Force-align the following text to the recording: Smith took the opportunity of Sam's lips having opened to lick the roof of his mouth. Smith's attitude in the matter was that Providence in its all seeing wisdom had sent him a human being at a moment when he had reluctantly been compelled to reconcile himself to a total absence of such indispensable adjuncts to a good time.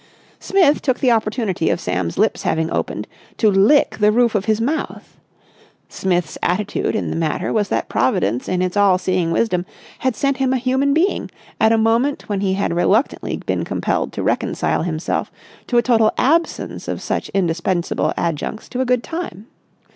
Smith 0.39 0.81
took 0.81 0.99
the 0.99 1.11
opportunity 1.11 1.69
of 1.69 1.79
Sam's 1.79 2.17
lips 2.17 2.41
having 2.41 2.71
opened 2.71 3.07
to 3.37 3.51
lick 3.51 3.99
the 3.99 4.11
roof 4.11 4.33
of 4.33 4.45
his 4.45 4.59
mouth. 4.59 5.15
Smith's 5.89 6.39
attitude 6.41 6.95
in 6.95 7.11
the 7.11 7.15
matter 7.15 7.53
was 7.53 7.69
that 7.69 7.87
Providence 7.87 8.49
in 8.49 8.63
its 8.63 8.75
all 8.75 8.97
seeing 8.97 9.29
wisdom 9.29 9.63
had 9.99 10.15
sent 10.15 10.37
him 10.37 10.53
a 10.53 10.57
human 10.57 10.91
being 10.95 11.29
at 11.59 11.71
a 11.71 11.77
moment 11.77 12.27
when 12.27 12.41
he 12.41 12.53
had 12.55 12.75
reluctantly 12.75 13.37
been 13.45 13.63
compelled 13.63 14.11
to 14.13 14.23
reconcile 14.23 14.81
himself 14.81 15.31
to 15.67 15.77
a 15.77 15.83
total 15.83 16.11
absence 16.17 16.87
of 16.87 16.99
such 16.99 17.29
indispensable 17.35 18.11
adjuncts 18.17 18.67
to 18.69 18.81
a 18.81 18.85
good 18.85 19.03
time. 19.03 19.45